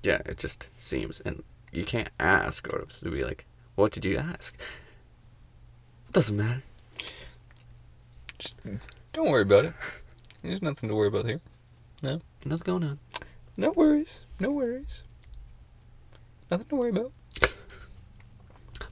[0.02, 4.16] yeah, it just seems, and you can't ask or to be like, "What did you
[4.18, 4.56] ask?"
[6.12, 6.62] Doesn't matter.
[8.38, 8.54] Just
[9.12, 9.74] don't worry about it.
[10.42, 11.40] There's nothing to worry about here.
[12.02, 12.20] No.
[12.44, 12.98] Nothing going on.
[13.56, 14.22] No worries.
[14.38, 15.02] No worries.
[16.50, 17.12] Nothing to worry about.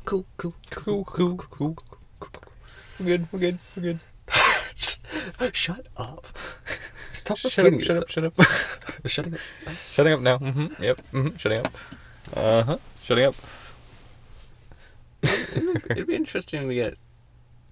[0.04, 1.76] Cool, cool, Cool, cool, cool.
[2.98, 3.28] We're good.
[3.32, 3.58] We're good.
[3.76, 4.00] We're good.
[5.54, 6.26] Shut up.
[7.12, 7.80] Stop Shut up.
[7.80, 8.08] Shut up.
[8.08, 8.34] Shut up.
[9.06, 9.40] Shutting up.
[9.92, 10.38] Shutting up now.
[10.38, 10.82] Mm-hmm.
[10.82, 11.00] Yep.
[11.12, 11.36] Mm-hmm.
[11.36, 11.74] Shutting up.
[12.34, 12.78] Uh huh.
[13.02, 13.34] Shutting up.
[15.22, 16.94] it'd, be, interesting to get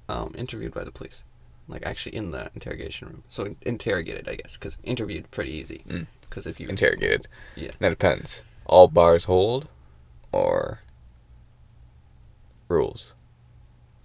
[0.08, 1.24] um, interviewed by the police,
[1.68, 3.22] like actually in the interrogation room.
[3.28, 5.82] So interrogated, I guess, because interviewed pretty easy.
[5.88, 6.06] Mm.
[6.22, 7.28] Because if you Interrogated.
[7.56, 8.42] yeah, That depends.
[8.64, 9.68] All bars hold,
[10.32, 10.80] or
[12.68, 13.12] rules.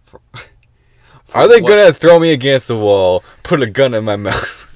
[1.25, 1.69] for, Are they what?
[1.69, 4.63] gonna throw me against the wall, put a gun in my mouth?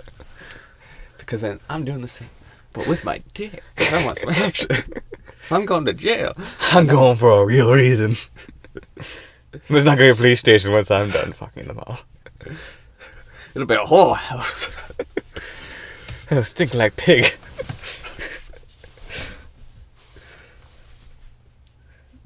[1.17, 2.27] Because then I'm doing the same,
[2.73, 3.63] but with my dick.
[3.77, 4.67] I want some action.
[5.51, 6.33] I'm going to jail.
[6.73, 8.17] I'm going for a real reason.
[9.69, 11.99] There's not gonna be a police station once I'm done fucking them all.
[13.55, 14.75] It'll be a whole house.
[16.29, 17.33] It'll stink like pig.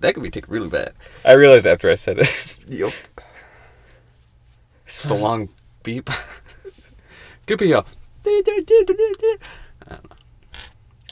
[0.05, 0.93] That could be taken really bad.
[1.25, 2.59] I realized after I said it.
[2.67, 2.93] Yep.
[4.85, 5.49] It's just a long
[5.83, 6.09] beep.
[7.47, 7.79] Could be a.
[7.79, 7.83] I
[8.23, 8.99] don't
[9.89, 9.97] know.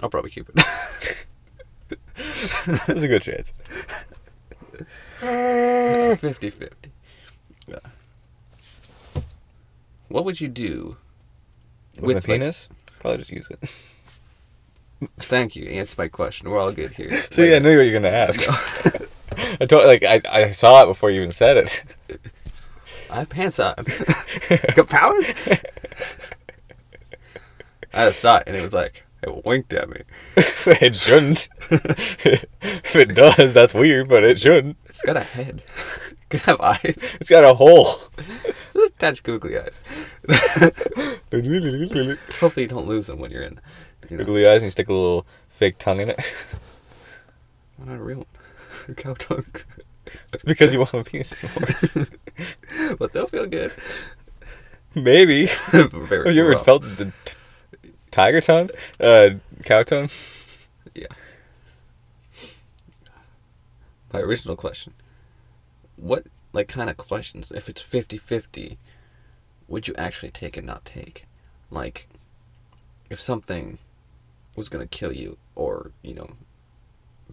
[0.01, 0.55] I'll probably keep it.
[2.87, 3.53] There's a good chance.
[5.19, 6.91] 50 50.
[7.67, 7.75] Yeah.
[10.07, 10.97] What would you do?
[11.95, 12.69] With, With, my like- penis?
[12.99, 13.59] Probably just use it.
[15.19, 15.65] Thank you.
[15.69, 16.49] Answer my question.
[16.49, 17.11] We're all good here.
[17.31, 18.41] See, I knew what you were gonna ask.
[19.61, 21.83] I told like I, I saw it before you even said it.
[23.09, 23.75] I have pants on.
[24.75, 25.29] Got powers?
[27.93, 30.01] I just saw it and it was like, it winked at me.
[30.35, 31.47] it shouldn't.
[31.69, 34.77] if it does, that's weird, but it shouldn't.
[34.85, 35.63] It's got a head.
[36.29, 37.15] Could have eyes.
[37.19, 38.01] It's got a hole.
[38.73, 39.79] Just touch googly eyes.
[42.39, 43.59] Hopefully you don't lose them when you're in.
[44.09, 46.19] You know, Googly eyes, and you stick a little fake tongue in it
[47.77, 48.17] why not a real
[48.87, 48.95] one?
[48.95, 49.45] Cow tongue.
[50.45, 52.07] because you want a penis anymore.
[52.99, 53.73] but they'll feel good.
[54.95, 55.47] Maybe.
[55.71, 56.65] Very Have you ever rough.
[56.65, 58.69] felt the t- tiger tongue?
[58.99, 59.31] Uh,
[59.63, 60.09] cow tongue?
[60.93, 61.07] Yeah.
[64.11, 64.93] My original question.
[65.95, 68.77] What like kind of questions if it's 50-50
[69.67, 71.25] would you actually take and not take?
[71.71, 72.07] Like
[73.09, 73.79] if something
[74.55, 76.29] was going to kill you or, you know,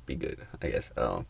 [0.07, 0.91] be good, I guess.
[0.97, 1.27] Um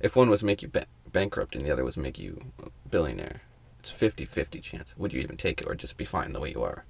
[0.00, 3.42] if one was make you ba- bankrupt and the other was make you a billionaire.
[3.80, 4.94] It's 50-50 chance.
[4.96, 6.84] Would you even take it or just be fine the way you are?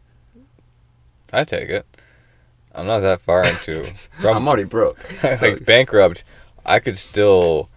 [1.33, 1.87] I take it.
[2.75, 3.87] I'm not that far into.
[4.27, 4.99] I'm already broke.
[5.37, 6.25] so- like bankrupt,
[6.65, 7.69] I could still,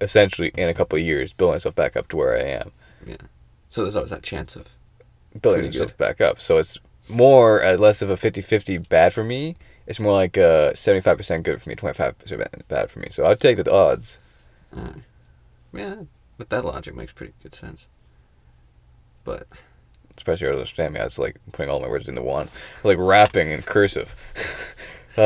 [0.00, 2.72] essentially, in a couple of years, build myself back up to where I am.
[3.06, 3.16] yeah.
[3.68, 4.74] So there's always that chance of
[5.42, 6.40] Building myself back up.
[6.40, 9.56] So it's more, uh, less of a 50-50 bad for me.
[9.87, 13.07] It's more like uh, 75% good for me, 25% bad for me.
[13.11, 14.19] So I'd take the odds.
[14.75, 14.93] Uh,
[15.73, 15.95] yeah,
[16.37, 17.87] with that logic makes pretty good sense.
[19.23, 19.47] But
[20.17, 20.99] Especially, I don't understand me.
[20.99, 22.49] I was like putting all my words into one.
[22.83, 24.15] Like rapping in cursive.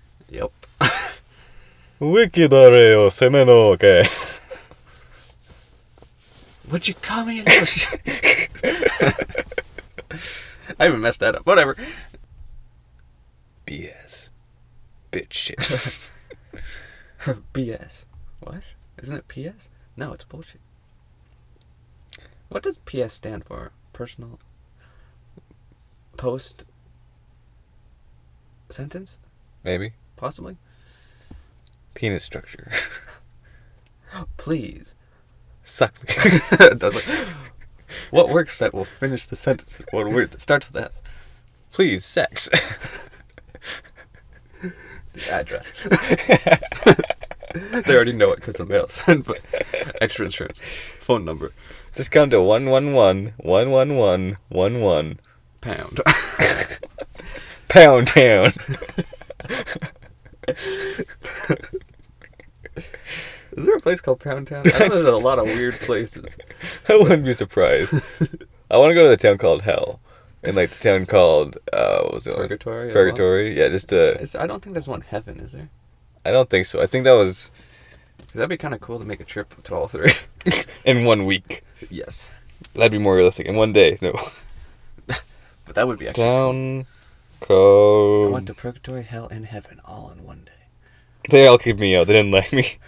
[0.29, 0.51] Yep.
[0.51, 0.51] yep.
[1.99, 4.03] ウィキだれよ、攻めのけ。
[6.70, 7.98] Would you call me an ocean?
[10.78, 11.46] I even messed that up.
[11.46, 11.76] Whatever.
[13.66, 14.30] BS.
[15.12, 15.58] Bitch shit.
[17.52, 18.06] BS.
[18.40, 18.62] What?
[19.00, 19.68] Isn't it PS?
[19.96, 20.60] No, it's bullshit.
[22.48, 23.70] What does PS stand for?
[23.92, 24.40] Personal.
[26.16, 26.64] Post.
[28.68, 29.18] Sentence?
[29.62, 29.92] Maybe.
[30.16, 30.56] Possibly?
[31.94, 32.70] Penis structure.
[34.36, 34.95] Please.
[35.66, 35.94] Suck.
[36.08, 37.04] It?
[38.10, 39.82] What works that will finish the sentence?
[39.90, 40.92] What word that starts with that?
[41.72, 42.48] Please, sex.
[45.12, 45.72] The address.
[47.54, 49.40] they already know it because the mail sent, but
[50.00, 50.62] extra insurance.
[51.00, 51.52] Phone number.
[51.96, 55.20] Just come to 111 111 11
[55.60, 55.98] Pound.
[57.68, 58.52] Pound Town.
[63.56, 64.64] Is there a place called Pound Town?
[64.74, 66.36] I know there's a lot of weird places.
[66.88, 67.94] I wouldn't be surprised.
[68.70, 70.00] I I want to go to the town called Hell,
[70.42, 72.30] and like the town called uh, what was it?
[72.30, 72.38] like?
[72.48, 72.86] Purgatory.
[72.86, 72.94] well?
[72.94, 73.58] Purgatory.
[73.58, 75.70] Yeah, just uh, Is, I don't think there's one heaven, is there?
[76.24, 76.82] I don't think so.
[76.82, 77.50] I think that was
[78.18, 80.12] Because that'd be kind of cool to make a trip to all three.
[80.84, 81.62] in one week.
[81.88, 82.30] yes,
[82.74, 83.46] That'd be more realistic.
[83.46, 84.12] In one day, no.
[85.06, 86.24] but that would be actually.
[86.24, 86.86] Town
[87.40, 88.32] I code.
[88.32, 90.52] went to purgatory, hell, and heaven all in one day.
[91.30, 92.06] They all kicked me out.
[92.08, 92.78] They didn't like me.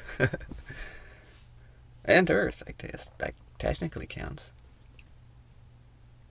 [2.09, 4.55] And Earth, I guess that technically counts.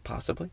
[0.03, 0.49] Possibly.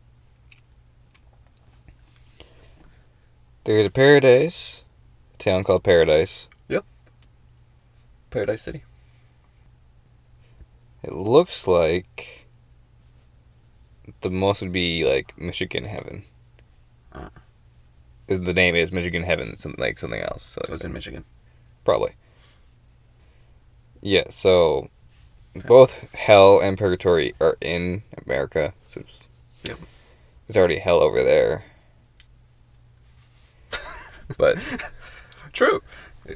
[3.63, 4.83] There's a paradise,
[5.33, 6.47] a town called Paradise.
[6.69, 6.85] Yep.
[8.29, 8.83] Paradise City.
[11.01, 12.45] It looks like
[14.21, 16.23] the most would be like Michigan Heaven.
[17.11, 17.29] Uh.
[18.27, 20.43] The name is Michigan Heaven, something like something else.
[20.43, 21.25] So So it's in Michigan.
[21.83, 22.13] Probably.
[24.01, 24.89] Yeah, so
[25.67, 28.73] both hell and purgatory are in America.
[28.87, 29.23] So it's,
[29.63, 29.77] Yep.
[30.47, 31.63] there's already hell over there.
[34.37, 34.57] But
[35.53, 35.81] True.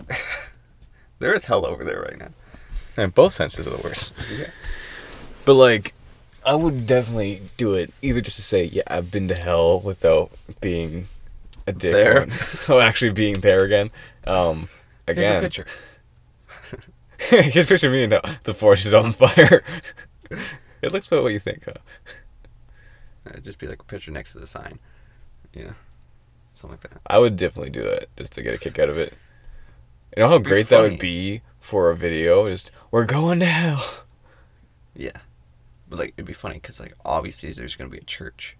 [1.19, 3.03] there is hell over there right now.
[3.03, 4.11] in both senses of the words.
[4.37, 4.47] Yeah.
[5.45, 5.93] But like
[6.45, 10.31] I would definitely do it either just to say, yeah, I've been to hell without
[10.61, 11.07] being
[11.67, 11.91] a dick.
[11.91, 12.27] There.
[12.69, 13.89] or actually being there again.
[14.25, 14.69] Um
[15.07, 15.37] Here's again.
[15.37, 15.65] a picture.
[17.29, 19.63] Here's a picture of me and uh, the forest is on fire.
[20.81, 21.73] it looks about what you think, huh?
[23.25, 24.79] It'd just be like a picture next to the sign.
[25.53, 25.73] Yeah.
[26.53, 27.01] Something like that.
[27.07, 29.13] I would definitely do that just to get a kick out of it.
[30.15, 32.49] You know how great that would be for a video?
[32.49, 34.05] Just we're going to hell.
[34.95, 35.17] Yeah.
[35.89, 38.55] But like it'd be funny because like obviously there's gonna be a church.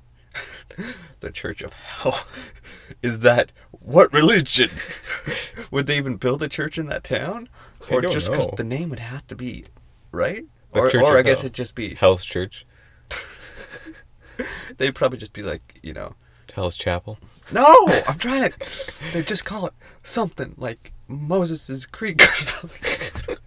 [1.19, 2.26] the Church of Hell.
[3.02, 4.69] Is that what religion?
[5.72, 7.50] would they even build a church in that town?
[7.89, 9.65] Or just because the name would have to be
[10.12, 10.45] right?
[10.73, 12.65] The or or I guess it'd just be Hell's Church,
[14.78, 16.15] they'd probably just be like, you know,
[16.54, 17.17] Hell's Chapel.
[17.52, 18.99] no, I'm trying to.
[19.13, 19.73] They just call it
[20.04, 23.38] something like Moses' Creek or something.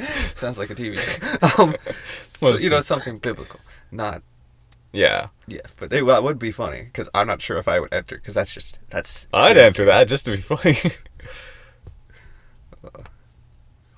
[0.34, 1.62] Sounds like a TV show.
[1.62, 1.76] Um,
[2.40, 4.22] so, you know, something biblical, not
[4.92, 7.80] Yeah, Yeah, but they well, it would be funny because I'm not sure if I
[7.80, 9.26] would enter because that's just that's.
[9.32, 10.78] I'd enter that just to be funny.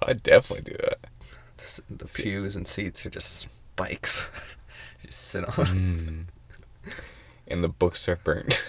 [0.02, 0.98] I'd definitely do that.
[1.56, 4.28] The, the pews and seats are just spikes.
[5.02, 5.54] you just sit on.
[5.54, 6.92] Mm.
[7.48, 8.64] And the books are burnt.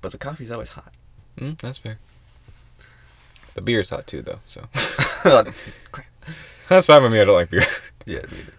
[0.00, 0.92] But the coffee's always hot.
[1.38, 1.98] Mm, that's fair.
[3.54, 4.38] The beer's hot too, though.
[4.46, 4.66] So
[6.68, 7.20] that's fine with me.
[7.20, 7.62] I don't like beer.
[8.06, 8.54] Yeah, me either.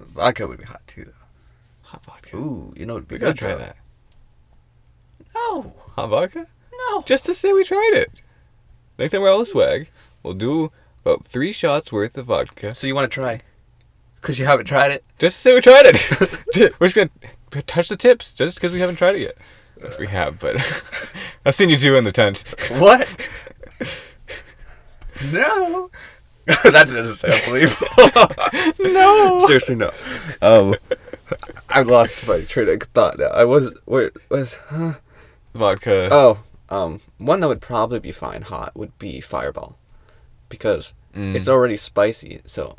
[0.00, 1.12] Vodka would be hot too, though.
[1.82, 2.36] Hot vodka.
[2.36, 3.36] Ooh, you know we gotta good.
[3.36, 3.58] try though.
[3.58, 3.76] that.
[5.34, 6.46] No, Hot vodka?
[6.90, 7.02] No.
[7.02, 8.10] Just to say we tried it.
[8.98, 9.90] Next time we're all swag,
[10.22, 10.70] we'll do
[11.04, 12.74] about three shots worth of vodka.
[12.74, 13.40] So you want to try?
[14.20, 15.04] Because you haven't tried it.
[15.18, 16.74] Just to say we tried it.
[16.80, 17.10] we're just gonna
[17.66, 19.36] touch the tips just because we haven't tried it yet.
[19.98, 20.56] We have, but
[21.44, 22.44] I've seen you two in the tent.
[22.70, 23.30] What?
[25.32, 25.90] no.
[26.64, 27.82] That's I believe.
[28.80, 29.46] No.
[29.46, 29.90] Seriously, no.
[30.40, 30.74] Um,
[31.68, 33.28] I lost my train of thought now.
[33.28, 34.94] I was wait was huh?
[35.54, 36.08] Vodka.
[36.12, 36.38] Oh,
[36.72, 39.76] um, one that would probably be fine hot would be Fireball,
[40.48, 41.34] because Mm.
[41.36, 42.40] it's already spicy.
[42.46, 42.74] So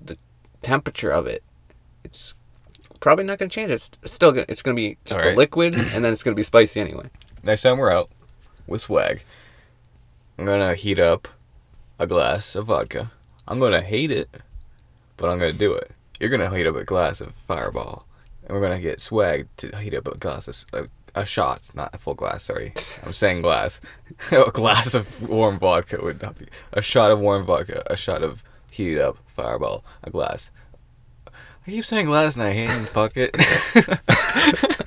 [0.00, 0.16] the
[0.62, 1.42] temperature of it,
[2.04, 2.34] it's
[3.00, 3.70] probably not gonna change.
[3.72, 6.80] It's still gonna it's gonna be just a liquid, and then it's gonna be spicy
[6.80, 7.10] anyway.
[7.42, 8.08] Next time we're out
[8.68, 9.22] with swag,
[10.38, 11.26] I'm gonna heat up
[11.98, 13.10] a glass of vodka.
[13.48, 14.28] I'm gonna hate it,
[15.16, 15.90] but I'm gonna do it.
[16.20, 18.06] You're gonna heat up a glass of Fireball,
[18.44, 21.94] and we're gonna get swag to heat up a glass of a, a shot, not
[21.94, 22.44] a full glass.
[22.44, 22.72] Sorry,
[23.04, 23.80] I'm saying glass.
[24.32, 28.22] a glass of warm vodka would not be a shot of warm vodka, a shot
[28.22, 30.50] of heated up Fireball, a glass.
[31.26, 32.70] I keep saying glass, and I hate.
[32.88, 33.36] Fuck it.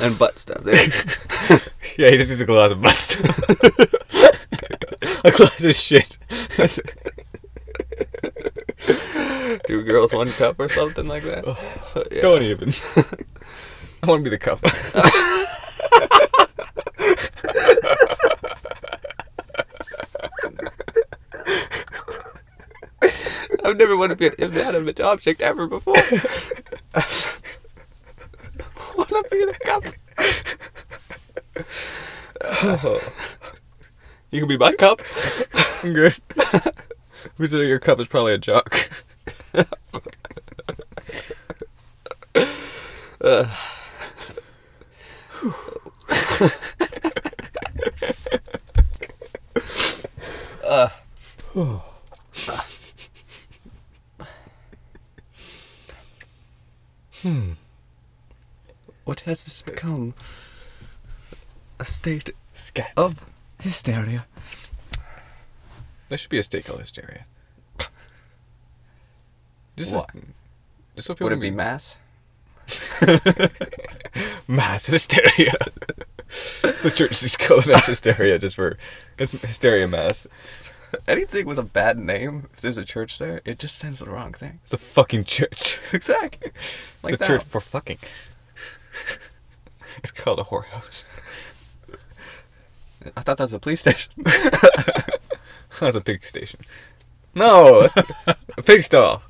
[0.00, 0.62] And butt stuff.
[0.62, 0.76] There.
[1.96, 2.92] Yeah, he just needs a glass of butt.
[2.92, 3.38] stuff.
[5.24, 6.16] a glass of shit.
[9.66, 11.44] Two girls, one cup, or something like that.
[12.12, 12.20] Yeah.
[12.20, 12.72] Don't even.
[14.02, 14.60] I want to be the cup.
[23.64, 25.94] I've never wanted to be an inanimate object ever before.
[26.94, 27.04] I
[28.96, 29.84] want to be the cup.
[34.30, 35.00] You can be my cup.
[35.82, 36.16] I'm good.
[37.36, 38.90] Consider your cup is probably a jock.
[43.20, 43.46] Uh,
[50.64, 50.88] uh,
[59.04, 60.14] What has this become?
[61.80, 62.92] A state Scat.
[62.96, 63.22] of
[63.60, 64.24] hysteria.
[66.08, 67.26] There should be a state called hysteria.
[69.76, 70.08] Just What?
[70.96, 71.98] This, people Would it be mass?
[74.48, 75.52] mass hysteria?
[76.82, 78.78] the church is called mass hysteria just for
[79.18, 80.26] it's hysteria mass.
[81.06, 84.32] Anything with a bad name, if there's a church there, it just sends the wrong
[84.32, 84.60] thing.
[84.64, 85.78] It's a fucking church.
[85.92, 86.52] Exactly.
[87.02, 87.98] Like it's a that church for fucking.
[89.98, 91.04] it's called a whorehouse.
[93.16, 94.12] I thought that was a police station.
[95.80, 96.60] That's a pig station.
[97.34, 97.88] No,
[98.56, 99.22] a pig stall.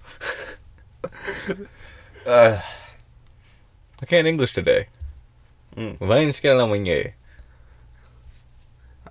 [2.26, 2.60] uh,
[4.00, 4.86] I can't English today.
[5.76, 5.98] Mm.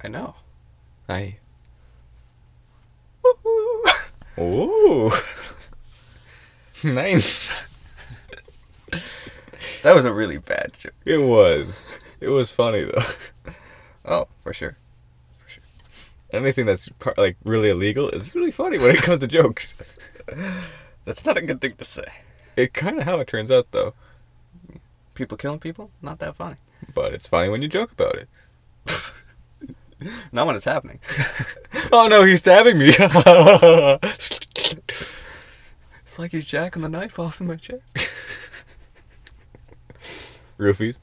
[0.03, 0.35] I know.
[1.09, 1.37] Aye.
[4.39, 5.11] Ooh.
[6.83, 7.21] Nine.
[9.83, 10.93] That was a really bad joke.
[11.05, 11.85] It was.
[12.19, 13.51] It was funny though.
[14.07, 14.77] Oh, for sure.
[15.43, 15.63] For sure.
[16.31, 19.75] Anything that's par- like really illegal is really funny when it comes to jokes.
[21.05, 22.03] That's not a good thing to say.
[22.57, 23.93] It kind of how it turns out though,
[25.13, 25.89] People killing people?
[26.01, 26.55] Not that funny.
[26.93, 28.27] but it's funny when you joke about it.
[30.31, 30.99] Not when it's happening.
[31.91, 32.89] Oh no, he's stabbing me.
[32.97, 34.39] It's
[36.19, 37.81] like he's jacking the knife off in my chest.
[40.59, 40.97] Roofies.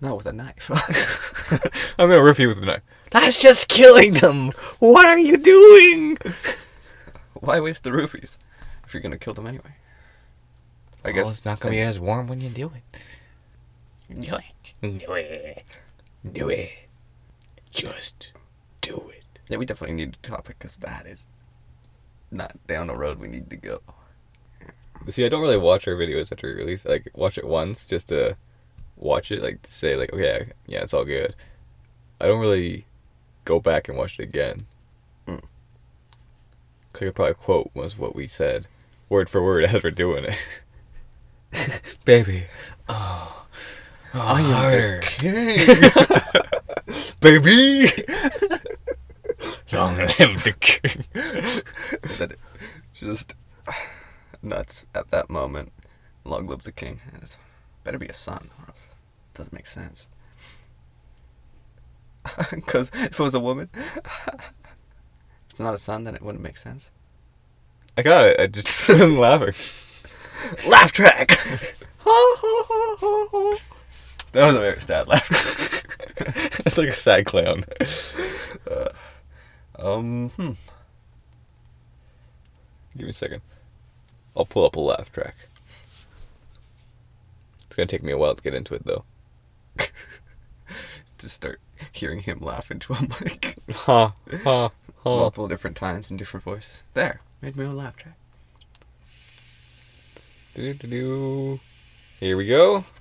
[0.00, 0.70] Not with a knife.
[1.98, 2.82] I'm gonna roofie with a knife.
[3.10, 4.52] That's just killing them.
[4.78, 6.18] What are you doing?
[7.34, 8.38] Why waste the roofies
[8.84, 9.74] if you're gonna kill them anyway?
[11.04, 14.20] I oh, guess well, it's not gonna be as warm when you do it.
[14.20, 14.98] Do it.
[14.98, 15.64] Do it.
[16.32, 16.70] Do it.
[17.70, 18.32] Just
[18.80, 19.24] do it.
[19.48, 21.26] Yeah, we definitely need a topic because that is
[22.30, 23.80] not down the road we need to go.
[25.08, 26.84] See, I don't really watch our videos after we release.
[26.84, 28.36] Like, watch it once just to
[28.98, 31.34] watch it, like to say, like, okay, yeah, it's all good.
[32.20, 32.84] I don't really
[33.44, 34.66] go back and watch it again.
[35.26, 35.42] Mm.
[36.92, 38.66] Cause I could probably quote was what we said,
[39.08, 41.82] word for word, as we're doing it.
[42.04, 42.44] Baby,
[42.88, 43.46] oh,
[44.14, 45.66] oh harder, king.
[47.20, 47.90] baby.
[49.72, 51.04] Long live the king.
[52.18, 52.34] that
[52.94, 53.34] just
[54.42, 55.72] nuts at that moment.
[56.24, 57.00] Long live the king.
[57.88, 58.90] Better be a son, or else
[59.32, 60.08] it doesn't make sense.
[62.50, 64.44] Because if it was a woman, if
[65.48, 66.90] it's not a son, then it wouldn't make sense.
[67.96, 68.38] I got it.
[68.38, 69.54] I just wasn't laughing.
[70.68, 71.28] Laugh track.
[74.32, 75.86] that was a very sad laugh.
[76.66, 77.64] It's like a sad clown.
[79.78, 80.52] Um, hmm.
[82.98, 83.40] Give me a second.
[84.36, 85.47] I'll pull up a laugh track.
[87.78, 89.04] It's gonna take me a while to get into it though.
[91.18, 91.60] Just start
[91.92, 94.70] hearing him laugh into a mic Ha ha
[95.04, 95.04] ha.
[95.04, 96.82] multiple different times in different voices.
[96.94, 98.16] There, made my own laugh track.
[100.56, 101.60] Do do do.
[102.18, 102.84] Here we go.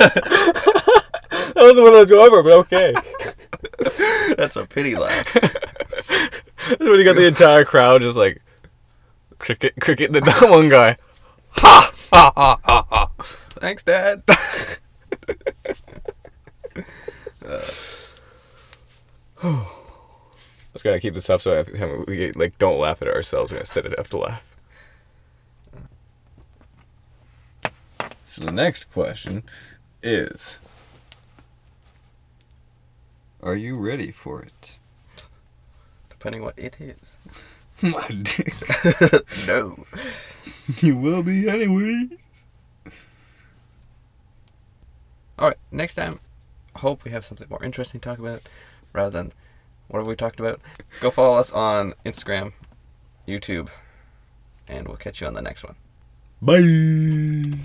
[0.00, 2.94] that was the one I was going for, but okay.
[4.40, 5.34] That's a pity laugh.
[6.78, 8.40] when you got the entire crowd just like
[9.38, 10.96] cricket, cricket, then that one guy.
[11.50, 13.10] Ha ha ha ha ha.
[13.50, 14.22] Thanks, Dad.
[14.26, 14.34] I
[20.72, 23.52] was gonna keep this up so every time we get, like don't laugh at ourselves,
[23.52, 24.56] we're gonna set it up to laugh.
[28.26, 29.42] So the next question
[30.02, 30.56] is
[33.42, 34.78] Are you ready for it?
[36.08, 37.16] Depending what it is.
[37.82, 38.52] My dick.
[39.46, 39.86] no.
[40.78, 42.46] You will be anyways.
[45.38, 45.56] All right.
[45.72, 46.20] Next time,
[46.76, 48.42] I hope we have something more interesting to talk about,
[48.92, 49.32] rather than
[49.88, 50.60] what have we talked about.
[51.00, 52.52] Go follow us on Instagram,
[53.26, 53.70] YouTube,
[54.68, 55.76] and we'll catch you on the next one.
[56.42, 57.58] Bye.